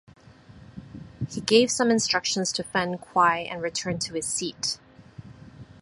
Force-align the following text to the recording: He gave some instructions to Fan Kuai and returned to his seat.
He 1.29 1.41
gave 1.41 1.69
some 1.69 1.91
instructions 1.91 2.51
to 2.53 2.63
Fan 2.63 2.97
Kuai 2.97 3.47
and 3.47 3.61
returned 3.61 4.01
to 4.01 4.15
his 4.15 4.25
seat. 4.25 4.79